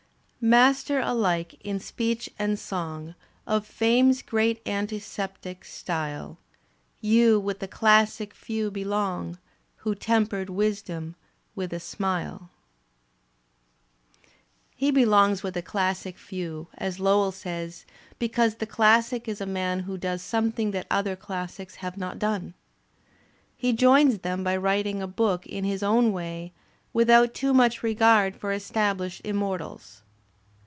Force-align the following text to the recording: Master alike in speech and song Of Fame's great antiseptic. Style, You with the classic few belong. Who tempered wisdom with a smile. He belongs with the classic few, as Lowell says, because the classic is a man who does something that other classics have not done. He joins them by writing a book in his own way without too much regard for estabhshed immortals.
Master 0.43 0.99
alike 0.99 1.53
in 1.63 1.79
speech 1.79 2.27
and 2.39 2.57
song 2.57 3.13
Of 3.45 3.63
Fame's 3.63 4.23
great 4.23 4.59
antiseptic. 4.67 5.63
Style, 5.63 6.39
You 6.99 7.39
with 7.39 7.59
the 7.59 7.67
classic 7.67 8.33
few 8.33 8.71
belong. 8.71 9.37
Who 9.85 9.93
tempered 9.93 10.49
wisdom 10.49 11.15
with 11.53 11.71
a 11.73 11.79
smile. 11.79 12.49
He 14.75 14.89
belongs 14.89 15.43
with 15.43 15.53
the 15.53 15.61
classic 15.61 16.17
few, 16.17 16.69
as 16.73 16.99
Lowell 16.99 17.31
says, 17.31 17.85
because 18.17 18.55
the 18.55 18.65
classic 18.65 19.27
is 19.27 19.41
a 19.41 19.45
man 19.45 19.81
who 19.81 19.95
does 19.95 20.23
something 20.23 20.71
that 20.71 20.87
other 20.89 21.15
classics 21.15 21.75
have 21.85 21.97
not 21.97 22.17
done. 22.17 22.55
He 23.55 23.73
joins 23.73 24.17
them 24.17 24.43
by 24.43 24.57
writing 24.57 25.03
a 25.03 25.07
book 25.07 25.45
in 25.45 25.65
his 25.65 25.83
own 25.83 26.11
way 26.11 26.51
without 26.93 27.35
too 27.35 27.53
much 27.53 27.83
regard 27.83 28.35
for 28.35 28.49
estabhshed 28.49 29.21
immortals. 29.23 30.01